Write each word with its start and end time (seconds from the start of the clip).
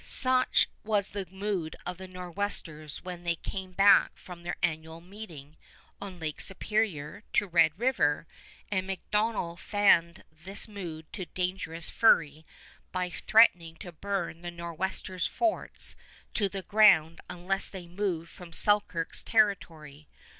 Such 0.03 0.67
was 0.83 1.09
the 1.09 1.27
mood 1.27 1.75
of 1.85 1.99
the 1.99 2.07
Nor'westers 2.07 3.03
when 3.03 3.23
they 3.23 3.35
came 3.35 3.73
back 3.73 4.17
from 4.17 4.41
their 4.41 4.55
annual 4.63 4.99
meeting 4.99 5.57
on 6.01 6.17
Lake 6.17 6.41
Superior 6.41 7.21
to 7.33 7.45
Red 7.45 7.77
River, 7.77 8.25
and 8.71 8.87
MacDonell 8.87 9.57
fanned 9.59 10.23
this 10.31 10.67
mood 10.67 11.05
to 11.13 11.25
dangerous 11.27 11.91
fury 11.91 12.47
by 12.91 13.11
threatening 13.11 13.75
to 13.75 13.91
burn 13.91 14.41
the 14.41 14.49
Nor'westers' 14.49 15.27
forts 15.27 15.95
to 16.33 16.49
the 16.49 16.63
ground 16.63 17.21
unless 17.29 17.69
they 17.69 17.85
moved 17.87 18.31
from 18.31 18.51
Selkirk's 18.51 19.21
territory. 19.21 20.07